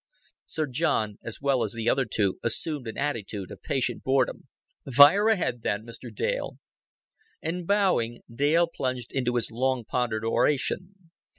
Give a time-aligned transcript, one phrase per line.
[0.47, 4.47] Sir John, as well as the other two, assumed an attitude of patient boredom.
[4.91, 6.11] "Fire ahead, then, Mr.
[6.11, 6.57] Dale."
[7.39, 10.95] And, bowing, Dale plunged into his long pondered oration.